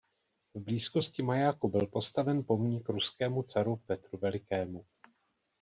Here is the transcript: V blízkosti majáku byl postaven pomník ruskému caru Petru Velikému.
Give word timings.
V 0.53 0.59
blízkosti 0.59 1.21
majáku 1.23 1.69
byl 1.69 1.87
postaven 1.87 2.43
pomník 2.43 2.89
ruskému 2.89 3.43
caru 3.43 3.75
Petru 3.75 4.17
Velikému. 4.17 4.85